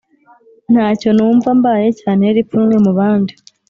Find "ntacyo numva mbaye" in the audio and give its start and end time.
0.71-1.87